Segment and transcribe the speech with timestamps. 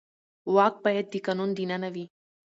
[0.55, 2.05] واک باید د قانون دننه وي